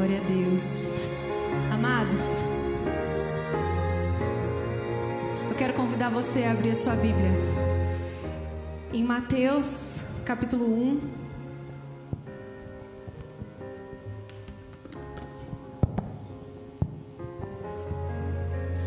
[0.00, 1.06] Glória a Deus.
[1.70, 2.40] Amados,
[5.50, 7.30] eu quero convidar você a abrir a sua Bíblia.
[8.94, 11.00] Em Mateus, capítulo 1.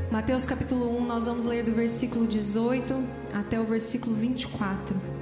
[0.09, 2.91] Mateus capítulo 1, nós vamos ler do versículo 18
[3.31, 5.12] até o versículo 24.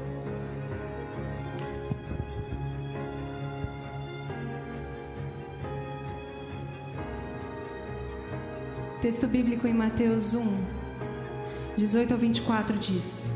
[9.01, 10.45] Texto bíblico em Mateus 1,
[11.75, 13.33] 18 ao 24 diz: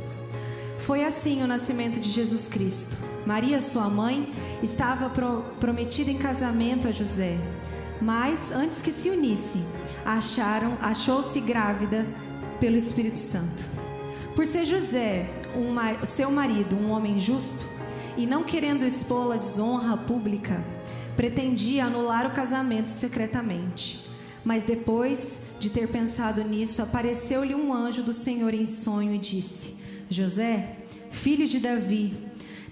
[0.78, 2.96] Foi assim o nascimento de Jesus Cristo.
[3.26, 7.40] Maria, sua mãe, estava pro, prometida em casamento a José,
[8.00, 9.60] mas antes que se unisse,
[10.06, 12.06] acharam, achou-se grávida
[12.60, 13.66] pelo Espírito Santo.
[14.36, 17.66] Por ser José, um, seu marido, um homem justo,
[18.16, 20.64] e não querendo expô-la à desonra pública,
[21.18, 24.06] pretendia anular o casamento secretamente.
[24.46, 29.76] Mas depois de ter pensado nisso, apareceu-lhe um anjo do Senhor em sonho e disse:
[30.10, 30.78] José,
[31.12, 32.14] filho de Davi,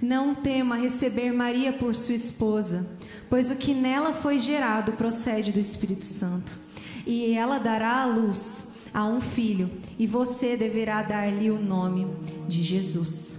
[0.02, 2.88] não tema receber Maria por sua esposa,
[3.30, 6.60] pois o que nela foi gerado procede do Espírito Santo.
[7.06, 12.08] E ela dará à luz a um filho, e você deverá dar-lhe o nome
[12.48, 13.33] de Jesus.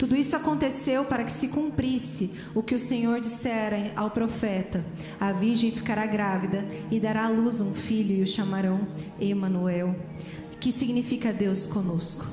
[0.00, 4.82] Tudo isso aconteceu para que se cumprisse o que o Senhor dissera ao profeta:
[5.20, 8.88] A virgem ficará grávida e dará à luz um filho e o chamarão
[9.20, 9.94] Emanuel,
[10.58, 12.26] que significa Deus conosco.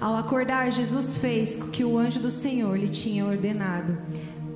[0.00, 3.96] Ao acordar, Jesus fez o que o anjo do Senhor lhe tinha ordenado.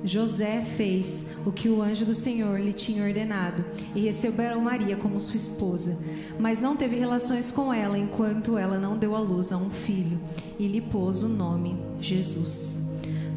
[0.03, 5.19] José fez o que o anjo do Senhor lhe tinha ordenado e recebeu Maria como
[5.19, 5.97] sua esposa,
[6.39, 10.19] mas não teve relações com ela enquanto ela não deu à luz a um filho
[10.57, 12.81] e lhe pôs o nome Jesus.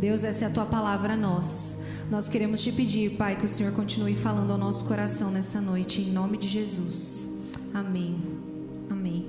[0.01, 1.79] Deus, essa é a tua palavra a nós.
[2.11, 6.01] Nós queremos te pedir, Pai, que o Senhor continue falando ao nosso coração nessa noite,
[6.01, 7.29] em nome de Jesus.
[7.73, 8.21] Amém.
[8.91, 9.27] Amém.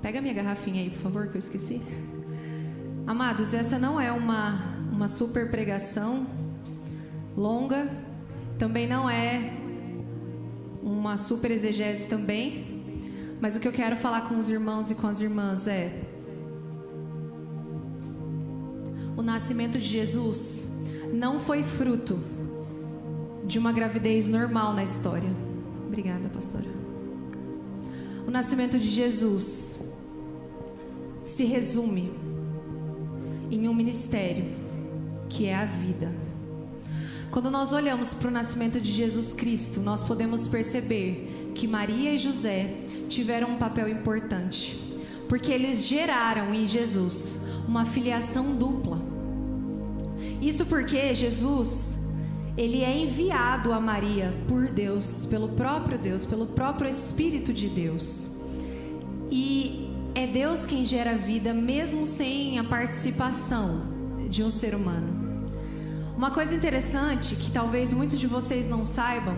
[0.00, 1.82] Pega minha garrafinha aí, por favor, que eu esqueci.
[3.06, 6.26] Amados, essa não é uma, uma super pregação
[7.36, 7.86] longa,
[8.58, 9.52] também não é
[10.82, 13.04] uma super exegese também,
[13.38, 16.00] mas o que eu quero falar com os irmãos e com as irmãs é
[19.14, 20.66] o nascimento de Jesus
[21.12, 22.18] não foi fruto
[23.44, 25.30] de uma gravidez normal na história.
[25.86, 26.66] Obrigada, pastora.
[28.26, 29.78] O nascimento de Jesus
[31.22, 32.10] se resume
[33.50, 34.65] em um ministério
[35.28, 36.12] que é a vida.
[37.30, 42.18] Quando nós olhamos para o nascimento de Jesus Cristo, nós podemos perceber que Maria e
[42.18, 42.74] José
[43.08, 44.80] tiveram um papel importante,
[45.28, 47.38] porque eles geraram em Jesus
[47.68, 49.02] uma filiação dupla.
[50.40, 51.98] Isso porque Jesus,
[52.56, 58.30] ele é enviado a Maria por Deus, pelo próprio Deus, pelo próprio Espírito de Deus.
[59.30, 63.95] E é Deus quem gera vida, mesmo sem a participação
[64.28, 65.50] de um ser humano.
[66.16, 69.36] Uma coisa interessante que talvez muitos de vocês não saibam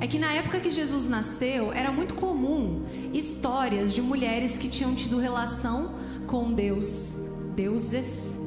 [0.00, 4.94] é que na época que Jesus nasceu, era muito comum histórias de mulheres que tinham
[4.94, 5.94] tido relação
[6.26, 7.18] com Deus,
[7.54, 8.38] deuses,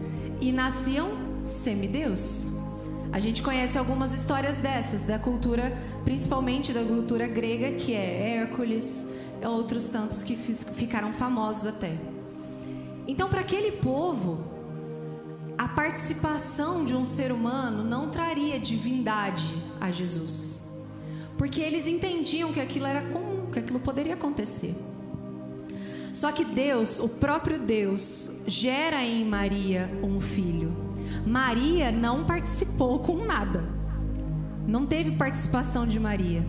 [0.41, 1.11] e nasciam
[1.45, 2.47] semideus.
[3.11, 9.07] A gente conhece algumas histórias dessas, da cultura, principalmente da cultura grega, que é Hércules,
[9.43, 11.93] outros tantos que ficaram famosos até.
[13.07, 14.52] Então, para aquele povo,
[15.63, 20.61] a participação de um ser humano não traria divindade a Jesus.
[21.37, 24.75] Porque eles entendiam que aquilo era comum, que aquilo poderia acontecer.
[26.11, 30.75] Só que Deus, o próprio Deus, gera em Maria um filho.
[31.25, 33.63] Maria não participou com nada.
[34.67, 36.45] Não teve participação de Maria.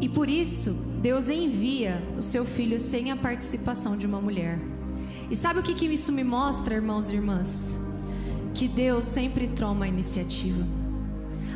[0.00, 4.58] E por isso, Deus envia o seu filho sem a participação de uma mulher.
[5.30, 7.78] E sabe o que, que isso me mostra, irmãos e irmãs?
[8.52, 10.66] Que Deus sempre toma a iniciativa.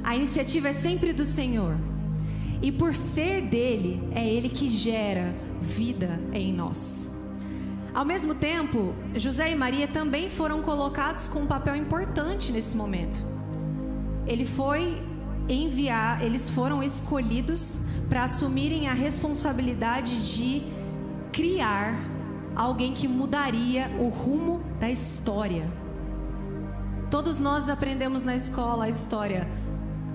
[0.04, 1.76] A iniciativa é sempre do Senhor.
[2.62, 7.10] E por ser dele, é ele que gera vida em nós.
[7.92, 13.24] Ao mesmo tempo, José e Maria também foram colocados com um papel importante nesse momento.
[14.27, 15.03] Ele foi
[15.48, 20.62] enviar, eles foram escolhidos para assumirem a responsabilidade de
[21.32, 22.14] criar
[22.54, 25.68] alguém que mudaria o rumo da história.
[27.10, 29.48] Todos nós aprendemos na escola a história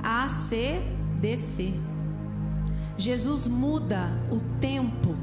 [0.04, 0.82] A, C,
[1.20, 1.74] D, C.
[2.98, 5.16] Jesus muda o tempo.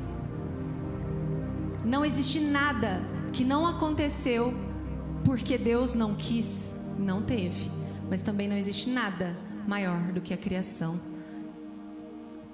[1.84, 3.02] Não existe nada
[3.32, 4.54] que não aconteceu
[5.24, 7.70] porque Deus não quis, não teve.
[8.08, 9.36] Mas também não existe nada
[9.66, 11.00] maior do que a criação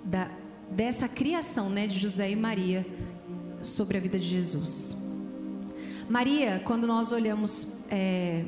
[0.05, 0.31] da,
[0.71, 2.87] dessa criação, né, de José e Maria
[3.63, 4.97] sobre a vida de Jesus.
[6.09, 8.45] Maria, quando nós olhamos é,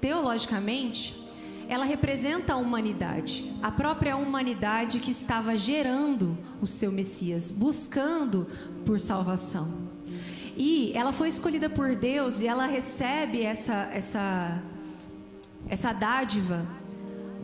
[0.00, 1.14] teologicamente,
[1.68, 8.46] ela representa a humanidade, a própria humanidade que estava gerando o seu Messias, buscando
[8.84, 9.86] por salvação.
[10.56, 14.62] E ela foi escolhida por Deus e ela recebe essa, essa,
[15.68, 16.66] essa dádiva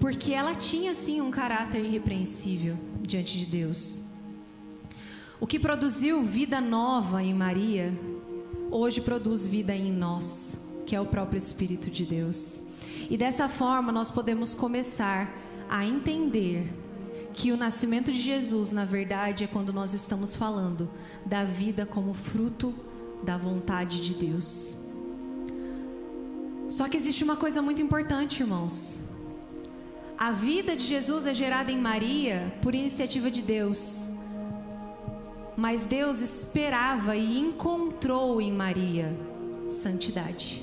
[0.02, 4.02] porque ela tinha sim um caráter irrepreensível diante de Deus.
[5.42, 7.92] O que produziu vida nova em Maria,
[8.70, 10.56] hoje produz vida em nós,
[10.86, 12.62] que é o próprio Espírito de Deus.
[13.10, 15.34] E dessa forma nós podemos começar
[15.68, 16.72] a entender
[17.34, 20.88] que o nascimento de Jesus, na verdade, é quando nós estamos falando
[21.26, 22.72] da vida como fruto
[23.24, 24.76] da vontade de Deus.
[26.68, 29.00] Só que existe uma coisa muito importante, irmãos.
[30.16, 34.08] A vida de Jesus é gerada em Maria por iniciativa de Deus.
[35.56, 39.16] Mas Deus esperava e encontrou em Maria
[39.68, 40.62] santidade.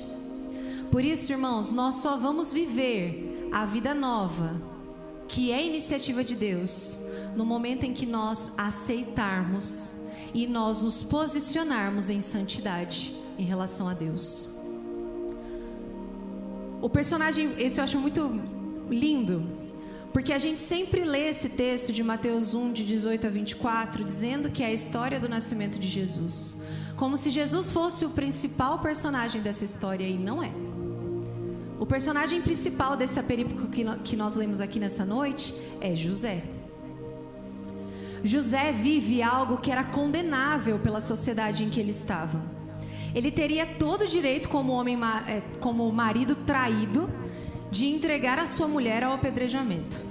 [0.91, 4.59] Por isso, irmãos, nós só vamos viver a vida nova,
[5.27, 6.99] que é iniciativa de Deus,
[7.35, 9.93] no momento em que nós aceitarmos
[10.33, 14.49] e nós nos posicionarmos em santidade em relação a Deus.
[16.81, 18.31] O personagem, esse eu acho muito
[18.89, 19.43] lindo,
[20.13, 24.49] porque a gente sempre lê esse texto de Mateus 1, de 18 a 24, dizendo
[24.49, 26.57] que é a história do nascimento de Jesus.
[26.95, 30.51] Como se Jesus fosse o principal personagem dessa história, e não é.
[31.79, 33.67] O personagem principal dessa perícope
[34.03, 36.43] que nós lemos aqui nessa noite é José.
[38.23, 42.41] José vive algo que era condenável pela sociedade em que ele estava.
[43.15, 44.97] Ele teria todo o direito, como homem,
[45.27, 47.09] é, como marido traído,
[47.71, 50.01] de entregar a sua mulher ao apedrejamento.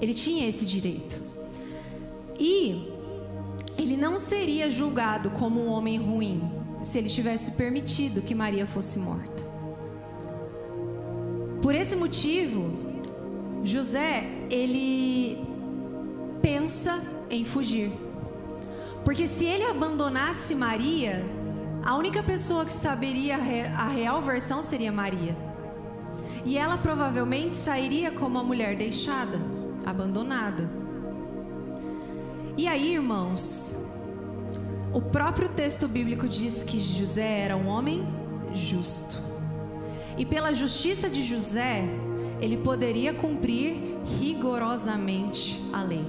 [0.00, 1.20] Ele tinha esse direito.
[2.38, 2.92] E
[3.78, 6.50] ele não seria julgado como um homem ruim
[6.82, 9.46] se ele tivesse permitido que Maria fosse morta.
[11.60, 12.70] Por esse motivo,
[13.62, 15.38] José, ele
[16.40, 17.92] pensa em fugir.
[19.04, 21.24] Porque se ele abandonasse Maria,
[21.84, 25.36] a única pessoa que saberia a real versão seria Maria.
[26.44, 29.38] E ela provavelmente sairia como a mulher deixada,
[29.86, 30.68] abandonada.
[32.56, 33.78] E aí, irmãos,
[34.92, 38.06] o próprio texto bíblico diz que José era um homem
[38.54, 39.22] justo.
[40.18, 41.84] E pela justiça de José,
[42.40, 43.76] ele poderia cumprir
[44.18, 46.04] rigorosamente a lei.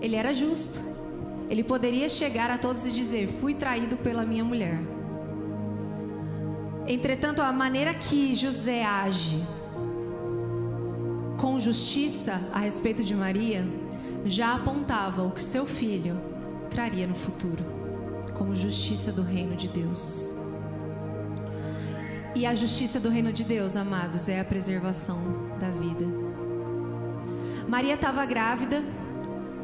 [0.00, 0.80] Ele era justo.
[1.48, 4.80] Ele poderia chegar a todos e dizer: Fui traído pela minha mulher.
[6.86, 9.42] Entretanto, a maneira que José age
[11.38, 13.64] com justiça a respeito de Maria
[14.24, 16.20] já apontava o que seu filho
[16.70, 17.64] traria no futuro,
[18.34, 20.32] como justiça do reino de Deus.
[22.34, 25.18] E a justiça do reino de Deus, amados, é a preservação
[25.60, 26.06] da vida.
[27.68, 28.82] Maria estava grávida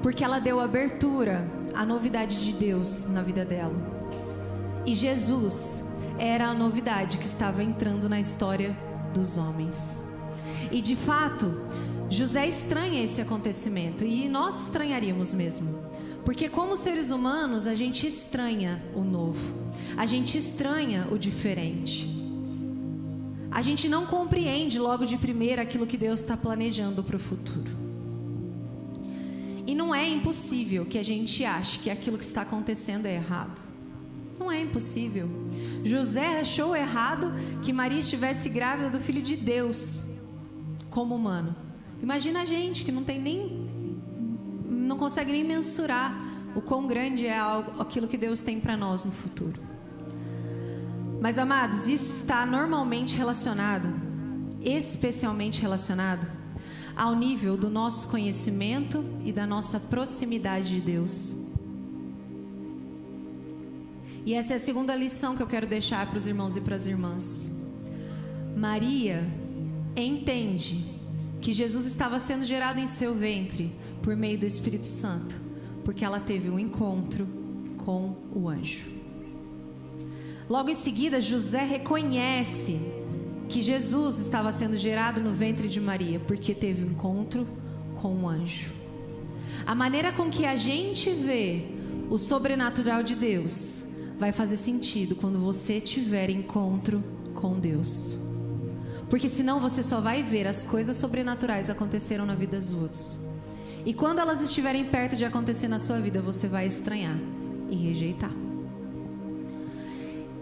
[0.02, 3.74] porque ela deu abertura à novidade de Deus na vida dela.
[4.84, 5.84] E Jesus
[6.18, 8.76] era a novidade que estava entrando na história
[9.14, 10.02] dos homens.
[10.70, 11.46] E de fato,
[12.10, 15.78] José estranha esse acontecimento e nós estranharíamos mesmo.
[16.24, 19.54] Porque como seres humanos, a gente estranha o novo.
[19.96, 22.06] A gente estranha o diferente.
[23.50, 27.70] A gente não compreende logo de primeira aquilo que Deus está planejando para o futuro.
[29.66, 33.67] E não é impossível que a gente ache que aquilo que está acontecendo é errado.
[34.38, 35.28] Não é impossível.
[35.84, 40.02] José achou errado que Maria estivesse grávida do filho de Deus,
[40.90, 41.54] como humano.
[42.02, 43.68] Imagina a gente que não tem nem.
[44.66, 47.38] não consegue nem mensurar o quão grande é
[47.78, 49.60] aquilo que Deus tem para nós no futuro.
[51.20, 53.88] Mas, amados, isso está normalmente relacionado,
[54.60, 56.26] especialmente relacionado
[56.96, 61.47] ao nível do nosso conhecimento e da nossa proximidade de Deus.
[64.24, 66.76] E essa é a segunda lição que eu quero deixar para os irmãos e para
[66.76, 67.50] as irmãs.
[68.56, 69.26] Maria
[69.96, 70.84] entende
[71.40, 75.40] que Jesus estava sendo gerado em seu ventre por meio do Espírito Santo,
[75.84, 77.26] porque ela teve um encontro
[77.78, 78.84] com o anjo.
[80.48, 82.80] Logo em seguida, José reconhece
[83.48, 87.46] que Jesus estava sendo gerado no ventre de Maria, porque teve um encontro
[87.94, 88.70] com um anjo.
[89.66, 91.64] A maneira com que a gente vê
[92.10, 93.84] o sobrenatural de Deus
[94.18, 97.02] vai fazer sentido quando você tiver encontro
[97.34, 98.18] com Deus.
[99.08, 103.20] Porque senão você só vai ver as coisas sobrenaturais aconteceram na vida dos outros.
[103.86, 107.16] E quando elas estiverem perto de acontecer na sua vida, você vai estranhar
[107.70, 108.32] e rejeitar.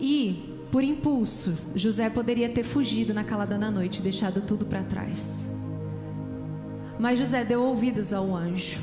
[0.00, 5.48] E, por impulso, José poderia ter fugido na calada da noite, deixado tudo para trás.
[6.98, 8.80] Mas José deu ouvidos ao anjo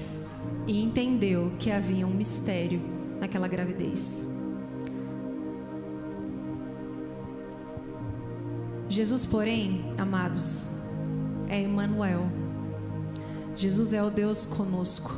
[0.67, 2.79] e entendeu que havia um mistério
[3.19, 4.32] naquela gravidez.
[8.89, 10.67] Jesus, porém, amados,
[11.47, 12.27] é Emmanuel.
[13.55, 15.17] Jesus é o Deus conosco.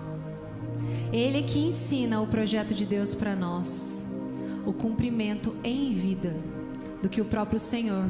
[1.12, 4.08] Ele que ensina o projeto de Deus para nós,
[4.66, 6.36] o cumprimento em vida
[7.02, 8.06] do que o próprio Senhor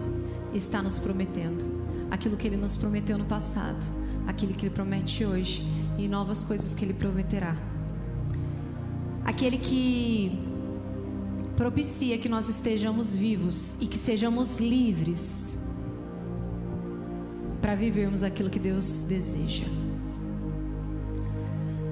[0.54, 1.66] está nos prometendo,
[2.10, 3.84] aquilo que ele nos prometeu no passado,
[4.28, 5.66] aquilo que ele promete hoje
[5.98, 7.56] e novas coisas que ele prometerá.
[9.24, 10.55] Aquele que
[11.56, 15.58] propicia que nós estejamos vivos e que sejamos livres
[17.62, 19.66] para vivermos aquilo que Deus deseja.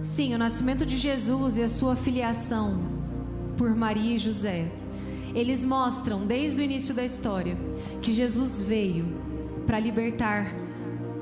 [0.04, 2.78] Sim, o nascimento de Jesus e a sua filiação
[3.58, 4.70] por Maria e José,
[5.34, 7.58] eles mostram desde o início da história
[8.02, 9.06] que Jesus veio
[9.66, 10.54] para libertar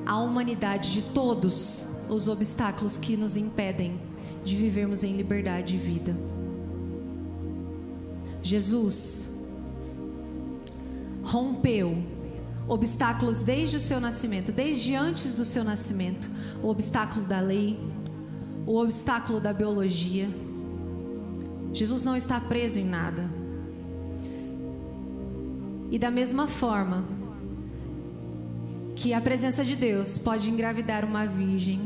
[0.05, 4.01] a humanidade de todos os obstáculos que nos impedem
[4.43, 6.40] de vivermos em liberdade e vida.
[8.43, 9.29] Jesus
[11.24, 12.03] rompeu
[12.67, 16.29] obstáculos desde o seu nascimento, desde antes do seu nascimento,
[16.63, 17.79] o obstáculo da lei,
[18.65, 20.29] o obstáculo da biologia.
[21.74, 23.29] Jesus não está preso em nada.
[25.89, 27.03] E da mesma forma
[28.95, 31.81] que a presença de Deus pode engravidar uma virgem,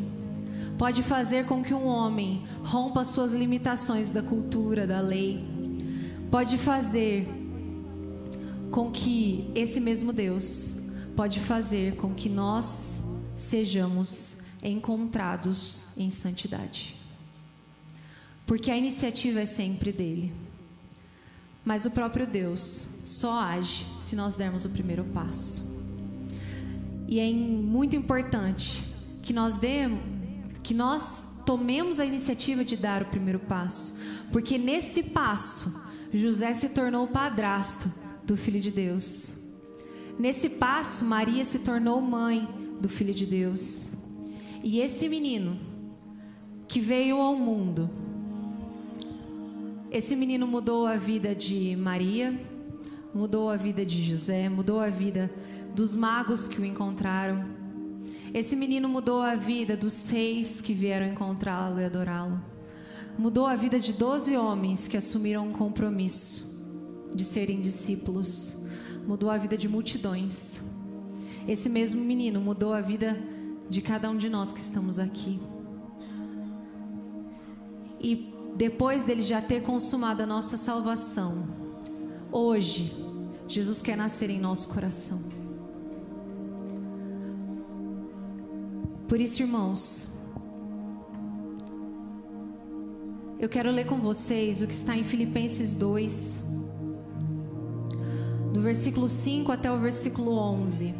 [0.77, 5.43] pode fazer com que um homem rompa suas limitações da cultura, da lei,
[6.31, 7.27] pode fazer
[8.71, 10.77] com que esse mesmo Deus
[11.15, 13.03] pode fazer com que nós
[13.33, 16.95] sejamos encontrados em santidade.
[18.45, 20.33] Porque a iniciativa é sempre dele.
[21.63, 25.63] Mas o próprio Deus só age se nós dermos o primeiro passo.
[27.07, 28.83] E é muito importante
[29.23, 29.99] que nós demos,
[30.61, 33.95] que nós tomemos a iniciativa de dar o primeiro passo,
[34.31, 35.84] porque nesse passo
[36.17, 37.91] José se tornou padrasto
[38.23, 39.37] do filho de Deus.
[40.17, 42.47] Nesse passo Maria se tornou mãe
[42.79, 43.93] do filho de Deus.
[44.63, 45.59] E esse menino
[46.67, 47.89] que veio ao mundo,
[49.91, 52.39] esse menino mudou a vida de Maria,
[53.13, 55.31] mudou a vida de José, mudou a vida
[55.73, 57.45] dos magos que o encontraram.
[58.33, 62.54] Esse menino mudou a vida dos seis que vieram encontrá-lo e adorá-lo.
[63.17, 66.53] Mudou a vida de doze homens que assumiram um compromisso
[67.13, 68.57] de serem discípulos.
[69.07, 70.61] Mudou a vida de multidões.
[71.47, 73.17] Esse mesmo menino mudou a vida
[73.69, 75.39] de cada um de nós que estamos aqui.
[78.01, 81.47] E depois dele já ter consumado a nossa salvação,
[82.31, 82.93] hoje,
[83.47, 85.23] Jesus quer nascer em nosso coração.
[89.07, 90.14] Por isso, irmãos,
[93.45, 96.43] eu quero ler com vocês o que está em Filipenses 2,
[98.51, 100.95] do versículo 5 até o versículo 11.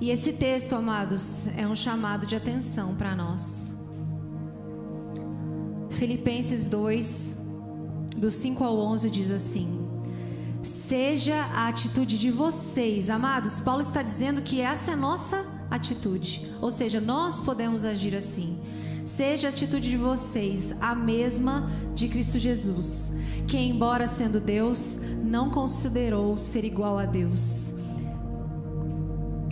[0.00, 3.74] E esse texto, amados, é um chamado de atenção para nós.
[5.90, 7.36] Filipenses 2,
[8.16, 9.88] do 5 ao 11, diz assim:
[10.62, 13.58] Seja a atitude de vocês, amados.
[13.58, 18.58] Paulo está dizendo que essa é a nossa atitude, ou seja, nós podemos agir assim.
[19.04, 23.12] Seja a atitude de vocês a mesma de Cristo Jesus,
[23.48, 27.74] que, embora sendo Deus, não considerou ser igual a Deus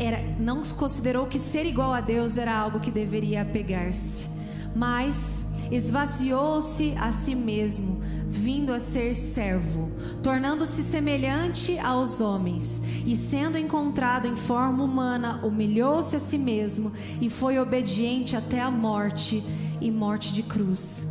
[0.00, 4.26] era, não considerou que ser igual a Deus era algo que deveria apegar-se,
[4.74, 8.00] mas esvaziou-se a si mesmo,
[8.30, 9.90] vindo a ser servo,
[10.22, 17.28] tornando-se semelhante aos homens, e sendo encontrado em forma humana, humilhou-se a si mesmo e
[17.28, 19.42] foi obediente até a morte
[19.80, 21.06] e morte de cruz.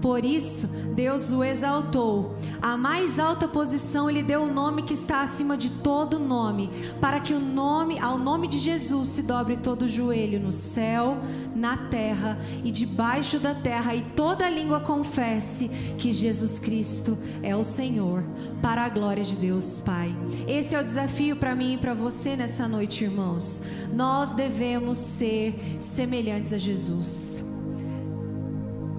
[0.00, 2.36] Por isso, Deus o exaltou.
[2.60, 7.20] A mais alta posição ele deu o nome que está acima de todo nome, para
[7.20, 11.18] que o nome, ao nome de Jesus se dobre todo joelho no céu,
[11.54, 17.64] na terra e debaixo da terra, e toda língua confesse que Jesus Cristo é o
[17.64, 18.22] Senhor,
[18.60, 20.14] para a glória de Deus Pai.
[20.46, 23.62] Esse é o desafio para mim e para você nessa noite, irmãos.
[23.92, 27.45] Nós devemos ser semelhantes a Jesus.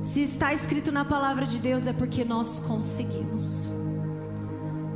[0.07, 3.69] Se está escrito na palavra de Deus é porque nós conseguimos.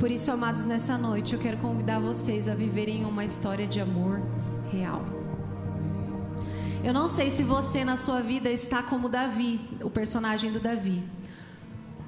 [0.00, 4.22] Por isso, amados, nessa noite eu quero convidar vocês a viverem uma história de amor
[4.72, 5.04] real.
[6.82, 11.04] Eu não sei se você na sua vida está como Davi, o personagem do Davi,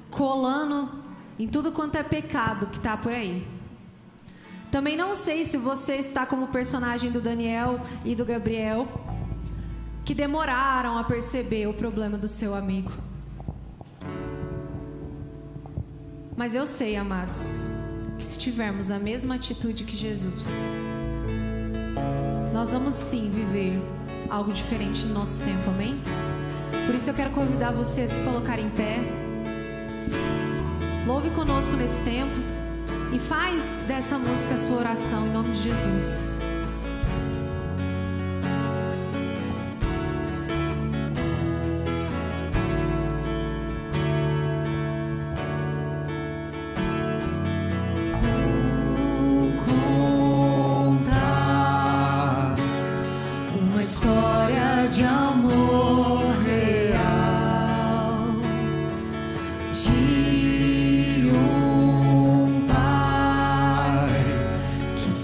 [0.09, 0.89] colando
[1.37, 3.47] em tudo quanto é pecado que está por aí.
[4.71, 8.87] Também não sei se você está como o personagem do Daniel e do Gabriel,
[10.05, 12.91] que demoraram a perceber o problema do seu amigo.
[16.37, 17.65] Mas eu sei, amados,
[18.15, 20.47] que se tivermos a mesma atitude que Jesus,
[22.53, 23.81] nós vamos sim viver
[24.29, 25.99] algo diferente no nosso tempo, amém?
[26.85, 28.99] Por isso eu quero convidar você a se colocar em pé.
[31.07, 32.35] Louve conosco nesse tempo
[33.11, 36.44] e faz dessa música a sua oração em nome de Jesus.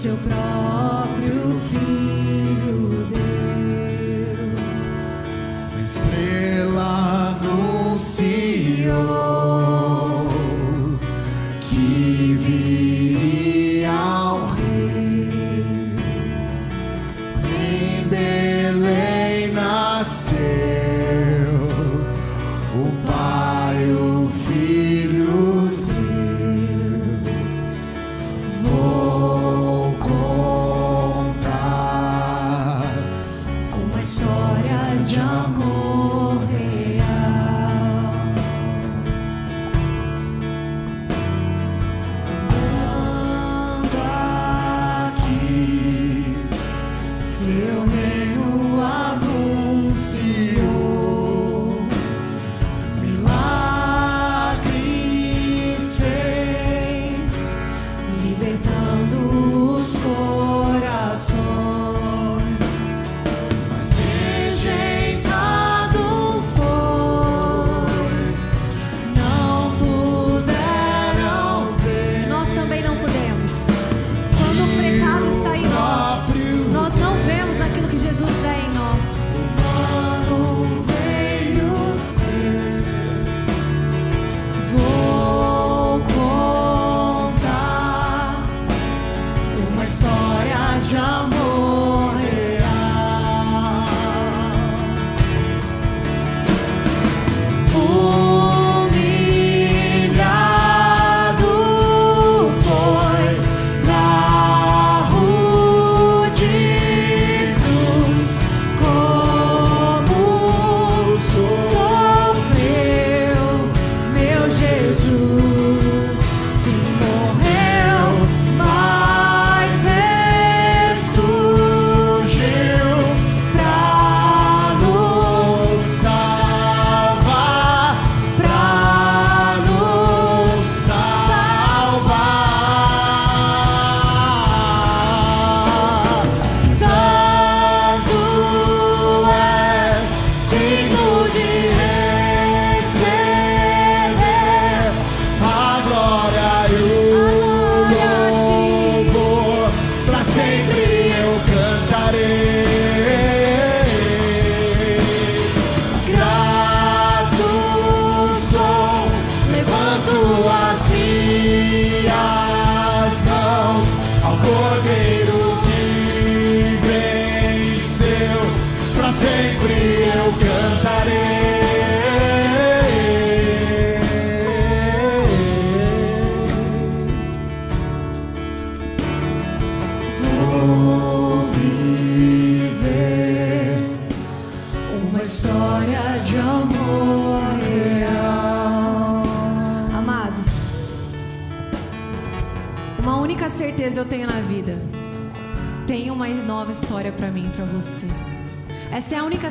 [0.02, 2.11] seu próprio fim.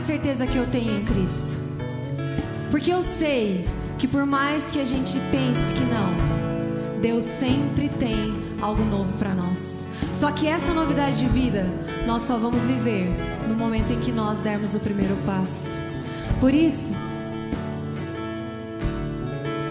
[0.01, 1.57] Certeza que eu tenho em Cristo.
[2.69, 3.65] Porque eu sei
[3.97, 9.33] que por mais que a gente pense que não, Deus sempre tem algo novo para
[9.33, 9.87] nós.
[10.13, 11.65] Só que essa novidade de vida
[12.05, 13.09] nós só vamos viver
[13.47, 15.77] no momento em que nós dermos o primeiro passo.
[16.39, 16.93] Por isso,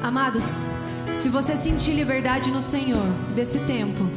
[0.03, 0.71] amados,
[1.17, 4.09] Se você sentir liberdade no Senhor desse tempo,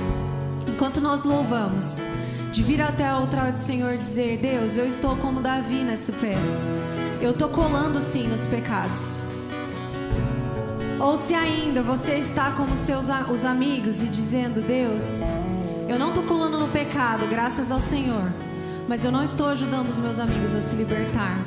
[0.66, 1.98] enquanto nós louvamos,
[2.54, 6.70] de vir até o altar do Senhor dizer: Deus, eu estou como Davi nesse pés.
[7.20, 9.24] Eu estou colando sim nos pecados.
[11.00, 15.22] Ou se ainda você está como seus os amigos e dizendo: Deus,
[15.90, 18.32] eu não estou colando no pecado, graças ao Senhor,
[18.88, 21.44] mas eu não estou ajudando os meus amigos a se libertar.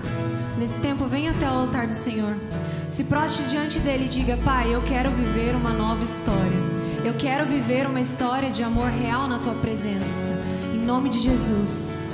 [0.58, 2.34] Nesse tempo, venha até o altar do Senhor.
[2.90, 6.66] Se proste diante dele e diga: Pai, eu quero viver uma nova história.
[7.04, 10.34] Eu quero viver uma história de amor real na tua presença.
[10.86, 12.06] Nome de Jesus.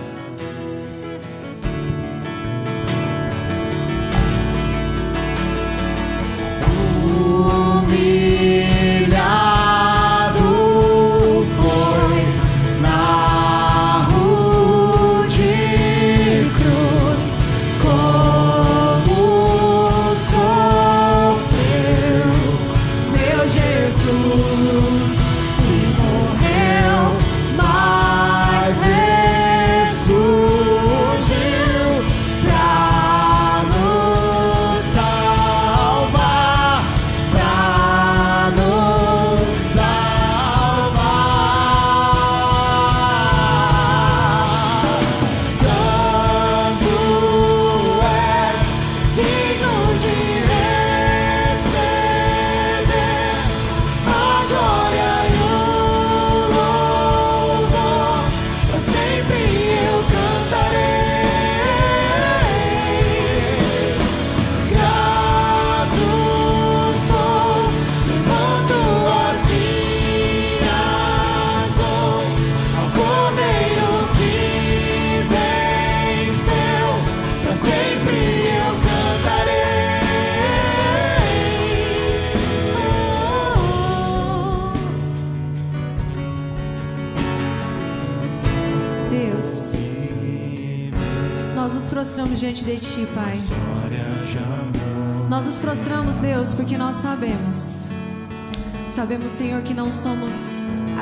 [98.93, 100.35] Sabemos, Senhor, que não somos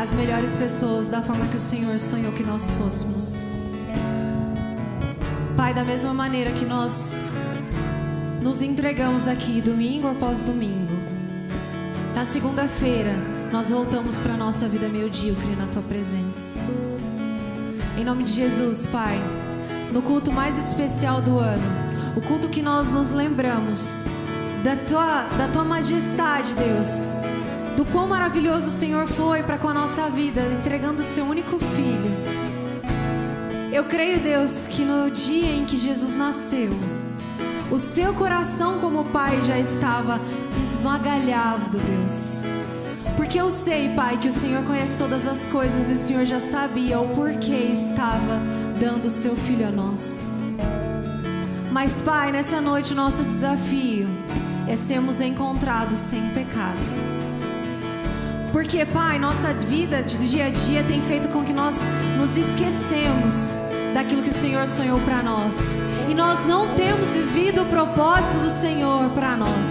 [0.01, 3.49] as melhores pessoas da forma que o Senhor sonhou que nós fôssemos.
[5.57, 7.35] Pai, da mesma maneira que nós
[8.41, 10.95] nos entregamos aqui domingo após domingo,
[12.15, 13.13] na segunda-feira
[13.51, 16.61] nós voltamos para nossa vida medíocre na tua presença.
[17.99, 19.19] Em nome de Jesus, Pai
[19.93, 21.67] no culto mais especial do ano,
[22.17, 24.05] o culto que nós nos lembramos
[24.63, 27.19] da tua, da tua majestade, Deus,
[27.77, 31.59] do quão maravilhoso o Senhor foi para com a nossa vida, entregando o seu único
[31.59, 32.11] filho.
[33.73, 36.71] Eu creio, Deus, que no dia em que Jesus nasceu,
[37.71, 40.21] o seu coração como pai já estava
[40.63, 42.43] esmagalhado, Deus.
[43.17, 46.41] Porque eu sei, Pai, que o Senhor conhece todas as coisas e o Senhor já
[46.41, 48.41] sabia o porquê estava
[48.81, 50.29] dando o seu filho a nós.
[51.71, 54.09] Mas, Pai, nessa noite o nosso desafio
[54.67, 57.20] é sermos encontrados sem pecado.
[58.53, 61.77] Porque, Pai, nossa vida de dia a dia tem feito com que nós
[62.19, 63.61] nos esquecemos
[63.95, 65.55] daquilo que o Senhor sonhou para nós.
[66.09, 69.67] E nós não temos vivido o propósito do Senhor para nós.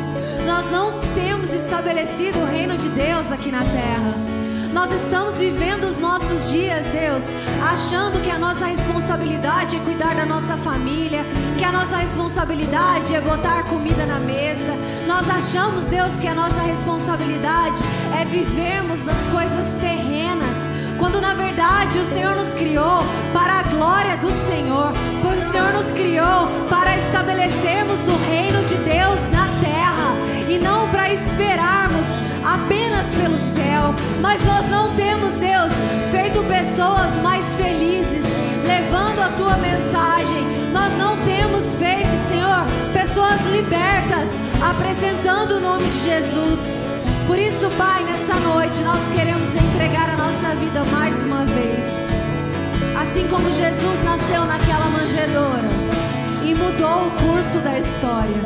[0.45, 4.38] Nós não temos estabelecido o reino de Deus aqui na terra.
[4.73, 7.23] Nós estamos vivendo os nossos dias, Deus,
[7.71, 11.21] achando que a nossa responsabilidade é cuidar da nossa família,
[11.57, 14.77] que a nossa responsabilidade é botar comida na mesa.
[15.07, 17.81] Nós achamos, Deus, que a nossa responsabilidade
[18.19, 20.55] é vivermos as coisas terrenas,
[20.99, 22.99] quando na verdade o Senhor nos criou
[23.33, 28.75] para a glória do Senhor, porque o Senhor nos criou para estabelecermos o reino de
[28.75, 30.13] Deus na terra
[30.47, 32.05] e não para esperarmos
[32.45, 33.28] apenas pelo
[33.89, 35.73] céu, mas nós não temos, Deus,
[36.11, 38.25] feito pessoas mais felizes,
[38.65, 40.47] levando a tua mensagem.
[40.71, 44.29] Nós não temos feito, Senhor, pessoas libertas,
[44.61, 46.59] apresentando o nome de Jesus.
[47.27, 51.87] Por isso, Pai, nessa noite nós queremos entregar a nossa vida mais uma vez.
[52.99, 55.69] Assim como Jesus nasceu naquela manjedoura
[56.43, 58.41] e mudou o curso da história.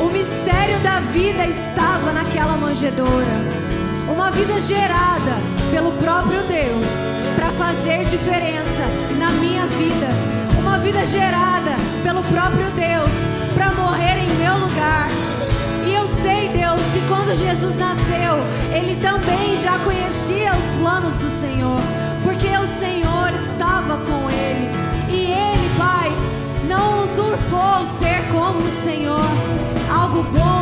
[0.00, 3.67] O mistério da vida estava naquela manjedoura.
[4.10, 5.36] Uma vida gerada
[5.70, 6.84] pelo próprio Deus
[7.36, 8.84] para fazer diferença
[9.18, 10.08] na minha vida.
[10.58, 13.08] Uma vida gerada pelo próprio Deus
[13.54, 15.08] para morrer em meu lugar.
[15.86, 18.38] E eu sei, Deus, que quando Jesus nasceu,
[18.72, 21.80] ele também já conhecia os planos do Senhor,
[22.24, 24.68] porque o Senhor estava com ele.
[25.08, 26.10] E ele, Pai,
[26.68, 29.24] não usurpou ser como o Senhor
[29.90, 30.57] algo bom.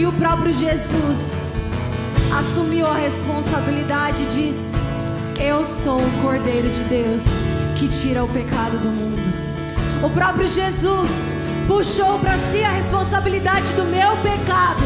[0.00, 1.52] E o próprio Jesus
[2.34, 4.72] assumiu a responsabilidade e disse:
[5.38, 7.22] Eu sou o Cordeiro de Deus
[7.76, 9.20] que tira o pecado do mundo.
[10.02, 11.10] O próprio Jesus
[11.68, 14.80] puxou para si a responsabilidade do meu pecado.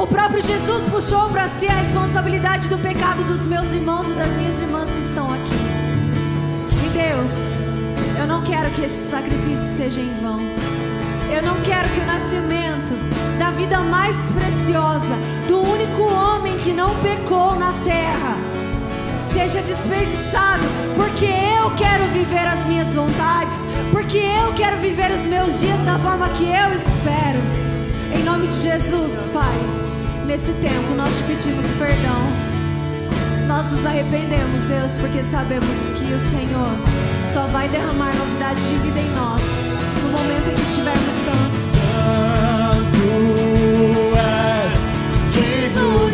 [0.00, 4.28] O próprio Jesus puxou para si a responsabilidade do pecado dos meus irmãos e das
[4.36, 6.86] minhas irmãs que estão aqui.
[6.86, 7.32] E Deus,
[8.20, 10.38] eu não quero que esse sacrifício seja em vão.
[11.34, 16.92] Eu não quero que o nascimento da vida mais preciosa, do único homem que não
[16.96, 18.36] pecou na terra,
[19.32, 20.64] seja desperdiçado,
[20.96, 23.54] porque eu quero viver as minhas vontades,
[23.92, 27.38] porque eu quero viver os meus dias da forma que eu espero.
[28.12, 29.58] Em nome de Jesus, Pai,
[30.26, 32.48] nesse tempo nós te pedimos perdão.
[33.46, 36.72] Nós nos arrependemos, Deus, porque sabemos que o Senhor
[37.32, 39.40] só vai derramar novidade de vida em nós
[40.02, 42.47] no momento em que estivermos santos.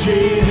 [0.04, 0.43] Jesus.